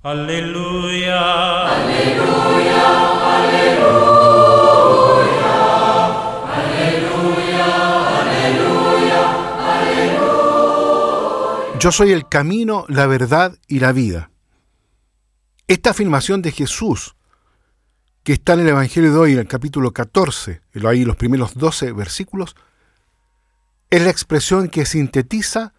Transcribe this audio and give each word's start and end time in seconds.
Aleluya. 0.00 1.66
Aleluya, 1.66 2.82
aleluya. 3.34 3.98
Aleluya, 6.54 7.66
aleluya, 8.20 9.26
aleluya. 9.82 11.78
Yo 11.80 11.90
soy 11.90 12.12
el 12.12 12.28
camino, 12.28 12.84
la 12.88 13.08
verdad 13.08 13.58
y 13.66 13.80
la 13.80 13.90
vida. 13.90 14.30
Esta 15.66 15.90
afirmación 15.90 16.42
de 16.42 16.52
Jesús, 16.52 17.16
que 18.22 18.34
está 18.34 18.52
en 18.52 18.60
el 18.60 18.68
Evangelio 18.68 19.10
de 19.12 19.18
hoy, 19.18 19.32
en 19.32 19.40
el 19.40 19.48
capítulo 19.48 19.90
14, 19.90 20.62
ahí 20.86 21.04
los 21.04 21.16
primeros 21.16 21.54
12 21.54 21.90
versículos, 21.90 22.54
es 23.90 24.00
la 24.00 24.10
expresión 24.10 24.68
que 24.68 24.86
sintetiza 24.86 25.74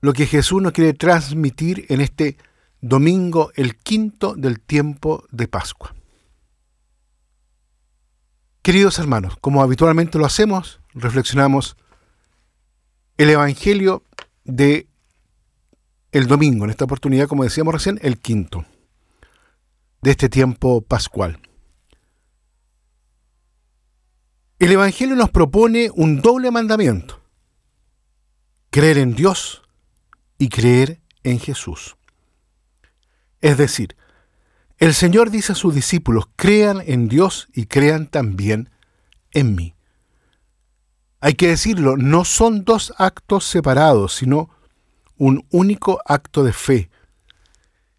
lo 0.00 0.14
que 0.14 0.24
Jesús 0.24 0.62
nos 0.62 0.72
quiere 0.72 0.94
transmitir 0.94 1.84
en 1.90 2.00
este 2.00 2.38
domingo, 2.80 3.52
el 3.54 3.76
quinto 3.76 4.34
del 4.34 4.60
tiempo 4.60 5.24
de 5.30 5.48
Pascua. 5.48 5.94
Queridos 8.62 8.98
hermanos, 8.98 9.36
como 9.40 9.62
habitualmente 9.62 10.18
lo 10.18 10.26
hacemos, 10.26 10.80
reflexionamos 10.94 11.76
el 13.16 13.30
Evangelio 13.30 14.02
de 14.44 14.86
el 16.12 16.26
domingo, 16.26 16.64
en 16.64 16.70
esta 16.70 16.84
oportunidad, 16.84 17.28
como 17.28 17.44
decíamos 17.44 17.72
recién, 17.72 17.98
el 18.02 18.18
quinto 18.18 18.64
de 20.02 20.10
este 20.10 20.28
tiempo 20.28 20.80
pascual. 20.80 21.38
El 24.58 24.72
Evangelio 24.72 25.16
nos 25.16 25.30
propone 25.30 25.90
un 25.94 26.20
doble 26.20 26.50
mandamiento, 26.50 27.20
creer 28.70 28.98
en 28.98 29.14
Dios 29.14 29.62
y 30.38 30.48
creer 30.48 31.00
en 31.22 31.38
Jesús. 31.38 31.96
Es 33.40 33.56
decir, 33.56 33.96
el 34.78 34.94
Señor 34.94 35.30
dice 35.30 35.52
a 35.52 35.56
sus 35.56 35.74
discípulos, 35.74 36.28
crean 36.36 36.82
en 36.86 37.08
Dios 37.08 37.48
y 37.52 37.66
crean 37.66 38.06
también 38.06 38.70
en 39.32 39.54
mí. 39.54 39.74
Hay 41.20 41.34
que 41.34 41.48
decirlo, 41.48 41.96
no 41.96 42.24
son 42.24 42.64
dos 42.64 42.94
actos 42.96 43.44
separados, 43.44 44.14
sino 44.14 44.48
un 45.18 45.46
único 45.50 46.00
acto 46.06 46.44
de 46.44 46.54
fe. 46.54 46.90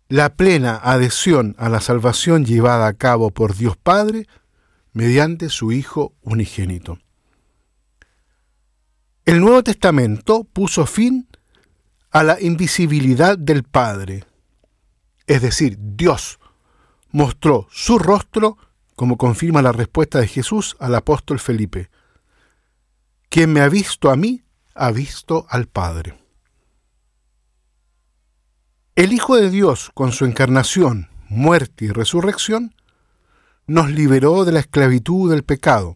La 0.09 0.35
plena 0.35 0.75
adhesión 0.75 1.55
a 1.59 1.69
la 1.69 1.81
salvación 1.81 2.45
llevada 2.45 2.87
a 2.87 2.93
cabo 2.93 3.29
por 3.29 3.55
Dios 3.55 3.77
Padre 3.77 4.27
mediante 4.91 5.49
su 5.49 5.71
Hijo 5.71 6.15
unigénito. 6.23 6.97
El 9.23 9.39
Nuevo 9.39 9.61
Testamento 9.61 10.45
puso 10.45 10.87
fin 10.87 11.27
a 12.09 12.23
la 12.23 12.41
invisibilidad 12.41 13.37
del 13.37 13.63
Padre, 13.63 14.25
es 15.31 15.41
decir, 15.41 15.77
Dios 15.79 16.39
mostró 17.11 17.65
su 17.71 17.97
rostro, 17.97 18.57
como 18.97 19.17
confirma 19.17 19.61
la 19.61 19.71
respuesta 19.71 20.19
de 20.19 20.27
Jesús 20.27 20.75
al 20.77 20.93
apóstol 20.93 21.39
Felipe. 21.39 21.89
Quien 23.29 23.53
me 23.53 23.61
ha 23.61 23.69
visto 23.69 24.09
a 24.09 24.17
mí, 24.17 24.43
ha 24.75 24.91
visto 24.91 25.45
al 25.49 25.67
Padre. 25.67 26.21
El 28.95 29.13
Hijo 29.13 29.37
de 29.37 29.49
Dios, 29.49 29.89
con 29.93 30.11
su 30.11 30.25
encarnación, 30.25 31.09
muerte 31.29 31.85
y 31.85 31.91
resurrección, 31.91 32.75
nos 33.67 33.89
liberó 33.89 34.43
de 34.43 34.51
la 34.51 34.59
esclavitud 34.59 35.31
del 35.31 35.43
pecado, 35.43 35.95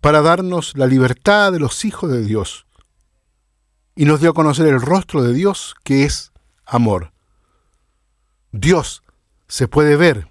para 0.00 0.20
darnos 0.20 0.76
la 0.76 0.88
libertad 0.88 1.52
de 1.52 1.60
los 1.60 1.84
hijos 1.84 2.10
de 2.10 2.24
Dios, 2.24 2.66
y 3.94 4.04
nos 4.04 4.20
dio 4.20 4.30
a 4.30 4.34
conocer 4.34 4.66
el 4.66 4.80
rostro 4.80 5.22
de 5.22 5.32
Dios, 5.32 5.76
que 5.84 6.02
es 6.02 6.32
amor. 6.66 7.13
Dios 8.56 9.02
se 9.48 9.66
puede 9.66 9.96
ver. 9.96 10.28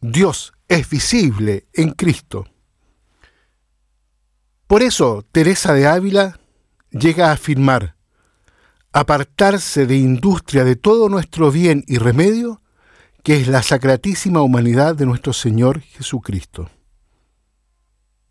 Dios 0.00 0.52
es 0.68 0.88
visible 0.88 1.66
en 1.72 1.90
Cristo. 1.90 2.46
Por 4.68 4.82
eso 4.82 5.26
Teresa 5.32 5.72
de 5.74 5.88
Ávila 5.88 6.38
llega 6.92 7.30
a 7.30 7.32
afirmar, 7.32 7.96
apartarse 8.92 9.84
de 9.84 9.96
industria 9.96 10.62
de 10.62 10.76
todo 10.76 11.08
nuestro 11.08 11.50
bien 11.50 11.82
y 11.88 11.98
remedio, 11.98 12.62
que 13.24 13.40
es 13.40 13.48
la 13.48 13.64
sacratísima 13.64 14.40
humanidad 14.40 14.94
de 14.94 15.06
nuestro 15.06 15.32
Señor 15.32 15.80
Jesucristo. 15.80 16.70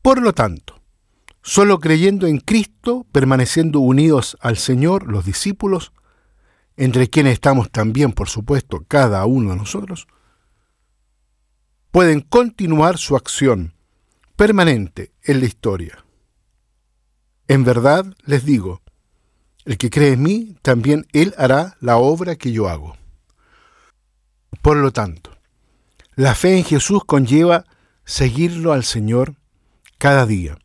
Por 0.01 0.21
lo 0.21 0.31
tanto, 0.31 0.81
solo 1.41 1.81
creyendo 1.81 2.25
en 2.25 2.37
Cristo, 2.37 3.05
permaneciendo 3.11 3.81
unidos 3.81 4.37
al 4.39 4.55
Señor, 4.55 5.11
los 5.11 5.25
discípulos, 5.25 5.91
entre 6.77 7.09
quienes 7.09 7.33
estamos 7.33 7.69
también, 7.71 8.11
por 8.13 8.29
supuesto, 8.29 8.83
cada 8.87 9.25
uno 9.25 9.51
de 9.51 9.57
nosotros, 9.57 10.07
pueden 11.91 12.21
continuar 12.21 12.97
su 12.97 13.15
acción 13.15 13.73
permanente 14.35 15.11
en 15.23 15.39
la 15.39 15.45
historia. 15.45 16.03
En 17.47 17.63
verdad 17.63 18.05
les 18.25 18.45
digo, 18.45 18.81
el 19.65 19.77
que 19.77 19.89
cree 19.89 20.13
en 20.13 20.23
mí, 20.23 20.55
también 20.61 21.07
él 21.13 21.33
hará 21.37 21.77
la 21.79 21.97
obra 21.97 22.35
que 22.35 22.51
yo 22.51 22.67
hago. 22.67 22.97
Por 24.61 24.77
lo 24.77 24.91
tanto, 24.91 25.31
la 26.15 26.35
fe 26.35 26.57
en 26.57 26.63
Jesús 26.63 27.03
conlleva 27.05 27.65
seguirlo 28.05 28.73
al 28.73 28.83
Señor 28.83 29.35
cada 29.97 30.25
día, 30.25 30.57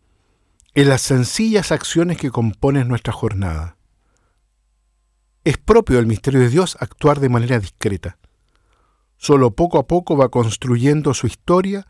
en 0.74 0.88
las 0.88 1.02
sencillas 1.02 1.72
acciones 1.72 2.18
que 2.18 2.30
componen 2.30 2.88
nuestra 2.88 3.12
jornada. 3.12 3.77
Es 5.44 5.58
propio 5.58 5.96
del 5.96 6.06
misterio 6.06 6.40
de 6.40 6.48
Dios 6.48 6.76
actuar 6.80 7.20
de 7.20 7.28
manera 7.28 7.58
discreta. 7.58 8.18
Solo 9.16 9.52
poco 9.52 9.78
a 9.78 9.86
poco 9.86 10.16
va 10.16 10.28
construyendo 10.28 11.14
su 11.14 11.26
historia 11.26 11.86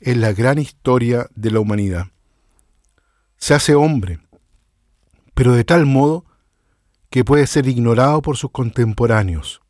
en 0.00 0.20
la 0.20 0.32
gran 0.32 0.58
historia 0.58 1.28
de 1.34 1.50
la 1.50 1.60
humanidad. 1.60 2.06
Se 3.36 3.54
hace 3.54 3.74
hombre, 3.74 4.20
pero 5.34 5.52
de 5.52 5.64
tal 5.64 5.86
modo 5.86 6.24
que 7.10 7.24
puede 7.24 7.46
ser 7.46 7.66
ignorado 7.66 8.22
por 8.22 8.36
sus 8.36 8.50
contemporáneos, 8.50 9.60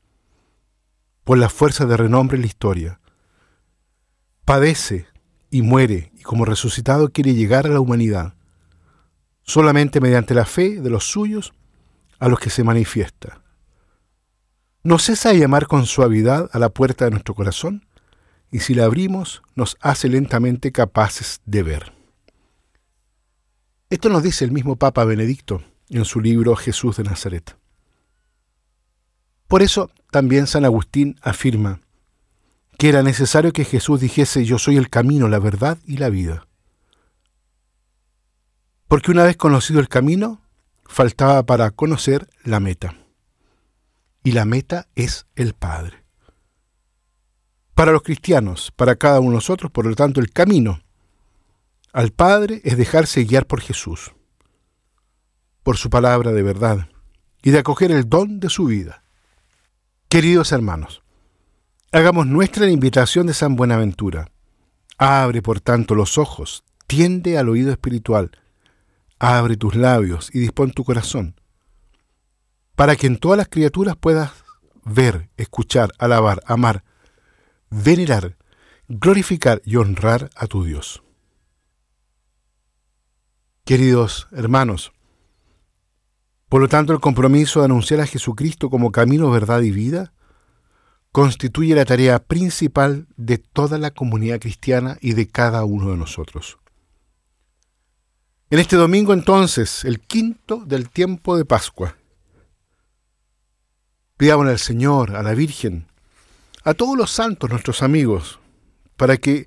por 1.24 1.38
la 1.38 1.48
fuerza 1.48 1.86
de 1.86 1.96
renombre 1.96 2.36
en 2.36 2.42
la 2.42 2.48
historia. 2.48 3.00
Padece 4.44 5.06
y 5.50 5.62
muere 5.62 6.12
y 6.18 6.22
como 6.22 6.44
resucitado 6.44 7.10
quiere 7.10 7.34
llegar 7.34 7.66
a 7.66 7.70
la 7.70 7.80
humanidad, 7.80 8.34
solamente 9.42 10.00
mediante 10.00 10.34
la 10.34 10.44
fe 10.44 10.80
de 10.80 10.90
los 10.90 11.04
suyos 11.04 11.54
a 12.20 12.28
los 12.28 12.38
que 12.38 12.50
se 12.50 12.62
manifiesta. 12.62 13.42
No 14.84 14.98
cesa 14.98 15.30
de 15.30 15.38
llamar 15.38 15.66
con 15.66 15.86
suavidad 15.86 16.48
a 16.52 16.58
la 16.58 16.68
puerta 16.68 17.04
de 17.04 17.10
nuestro 17.10 17.34
corazón 17.34 17.86
y 18.50 18.60
si 18.60 18.74
la 18.74 18.84
abrimos 18.84 19.42
nos 19.54 19.76
hace 19.80 20.08
lentamente 20.08 20.72
capaces 20.72 21.40
de 21.44 21.62
ver. 21.62 21.92
Esto 23.90 24.08
nos 24.08 24.22
dice 24.22 24.44
el 24.44 24.52
mismo 24.52 24.76
Papa 24.76 25.04
Benedicto 25.04 25.62
en 25.88 26.04
su 26.04 26.20
libro 26.20 26.54
Jesús 26.56 26.96
de 26.96 27.04
Nazaret. 27.04 27.56
Por 29.48 29.62
eso 29.62 29.90
también 30.10 30.46
San 30.46 30.64
Agustín 30.64 31.16
afirma 31.22 31.80
que 32.78 32.88
era 32.88 33.02
necesario 33.02 33.52
que 33.52 33.64
Jesús 33.64 34.00
dijese 34.00 34.44
yo 34.44 34.58
soy 34.58 34.76
el 34.76 34.88
camino, 34.88 35.28
la 35.28 35.38
verdad 35.38 35.78
y 35.86 35.96
la 35.96 36.08
vida. 36.08 36.46
Porque 38.88 39.10
una 39.10 39.24
vez 39.24 39.36
conocido 39.36 39.80
el 39.80 39.88
camino, 39.88 40.40
faltaba 40.90 41.44
para 41.44 41.70
conocer 41.70 42.28
la 42.42 42.58
meta. 42.58 42.96
Y 44.24 44.32
la 44.32 44.44
meta 44.44 44.88
es 44.96 45.26
el 45.36 45.54
Padre. 45.54 46.04
Para 47.74 47.92
los 47.92 48.02
cristianos, 48.02 48.72
para 48.74 48.96
cada 48.96 49.20
uno 49.20 49.30
de 49.30 49.36
nosotros, 49.36 49.70
por 49.70 49.86
lo 49.86 49.94
tanto, 49.94 50.20
el 50.20 50.32
camino 50.32 50.82
al 51.92 52.10
Padre 52.10 52.60
es 52.64 52.76
dejarse 52.76 53.24
guiar 53.24 53.46
por 53.46 53.60
Jesús, 53.60 54.12
por 55.62 55.76
su 55.76 55.90
palabra 55.90 56.32
de 56.32 56.42
verdad 56.42 56.88
y 57.42 57.50
de 57.50 57.60
acoger 57.60 57.92
el 57.92 58.08
don 58.08 58.40
de 58.40 58.50
su 58.50 58.66
vida. 58.66 59.04
Queridos 60.08 60.52
hermanos, 60.52 61.02
hagamos 61.92 62.26
nuestra 62.26 62.66
la 62.66 62.72
invitación 62.72 63.28
de 63.28 63.34
San 63.34 63.54
Buenaventura. 63.56 64.28
Abre, 64.98 65.40
por 65.40 65.60
tanto, 65.60 65.94
los 65.94 66.18
ojos, 66.18 66.64
tiende 66.86 67.38
al 67.38 67.48
oído 67.48 67.70
espiritual, 67.70 68.32
Abre 69.20 69.58
tus 69.58 69.76
labios 69.76 70.30
y 70.32 70.40
dispón 70.40 70.72
tu 70.72 70.82
corazón, 70.82 71.38
para 72.74 72.96
que 72.96 73.06
en 73.06 73.18
todas 73.18 73.36
las 73.36 73.48
criaturas 73.48 73.94
puedas 73.94 74.32
ver, 74.82 75.28
escuchar, 75.36 75.92
alabar, 75.98 76.42
amar, 76.46 76.84
venerar, 77.68 78.38
glorificar 78.88 79.60
y 79.64 79.76
honrar 79.76 80.30
a 80.34 80.46
tu 80.46 80.64
Dios. 80.64 81.02
Queridos 83.64 84.26
hermanos, 84.32 84.90
por 86.48 86.62
lo 86.62 86.68
tanto 86.68 86.94
el 86.94 87.00
compromiso 87.00 87.60
de 87.60 87.66
anunciar 87.66 88.00
a 88.00 88.06
Jesucristo 88.06 88.70
como 88.70 88.90
camino, 88.90 89.30
verdad 89.30 89.60
y 89.60 89.70
vida 89.70 90.14
constituye 91.12 91.74
la 91.74 91.84
tarea 91.84 92.20
principal 92.20 93.06
de 93.16 93.36
toda 93.36 93.76
la 93.78 93.90
comunidad 93.90 94.40
cristiana 94.40 94.96
y 95.00 95.12
de 95.12 95.28
cada 95.28 95.64
uno 95.64 95.90
de 95.90 95.96
nosotros. 95.96 96.58
En 98.52 98.58
este 98.58 98.74
domingo 98.74 99.12
entonces, 99.12 99.84
el 99.84 100.00
quinto 100.00 100.64
del 100.66 100.90
tiempo 100.90 101.36
de 101.36 101.44
Pascua, 101.44 101.96
Pidamos 104.16 104.48
al 104.48 104.58
Señor, 104.58 105.14
a 105.14 105.22
la 105.22 105.34
Virgen, 105.34 105.86
a 106.64 106.74
todos 106.74 106.98
los 106.98 107.12
santos, 107.12 107.48
nuestros 107.48 107.80
amigos, 107.82 108.40
para 108.96 109.16
que 109.18 109.46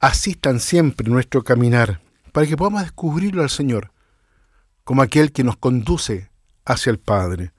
asistan 0.00 0.60
siempre 0.60 1.06
en 1.06 1.12
nuestro 1.12 1.44
caminar, 1.44 2.00
para 2.32 2.46
que 2.46 2.56
podamos 2.56 2.82
descubrirlo 2.82 3.42
al 3.42 3.50
Señor 3.50 3.92
como 4.82 5.02
aquel 5.02 5.30
que 5.30 5.44
nos 5.44 5.58
conduce 5.58 6.30
hacia 6.64 6.90
el 6.90 6.98
Padre, 6.98 7.52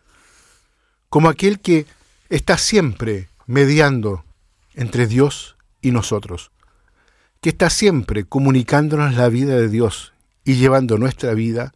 como 1.07 1.30
aquel 1.30 1.60
que 1.60 1.86
está 2.30 2.57
siempre 2.57 3.30
mediando 3.45 4.25
entre 4.74 5.06
Dios 5.06 5.56
y 5.81 5.92
nosotros, 5.92 6.51
que 7.42 7.50
está 7.50 7.69
siempre 7.69 8.25
comunicándonos 8.25 9.13
la 9.13 9.30
vida 9.30 9.56
de 9.56 9.69
Dios 9.69 10.13
y 10.47 10.55
llevando 10.55 10.97
nuestra 10.97 11.33
vida 11.33 11.73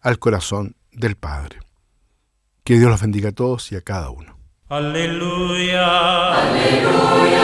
al 0.00 0.20
corazón 0.20 0.76
del 0.92 1.16
Padre. 1.16 1.58
Que 2.62 2.78
Dios 2.78 2.88
los 2.88 3.00
bendiga 3.00 3.30
a 3.30 3.32
todos 3.32 3.72
y 3.72 3.76
a 3.76 3.80
cada 3.80 4.10
uno. 4.10 4.38
Aleluya. 4.68 6.32
Aleluya. 6.40 7.41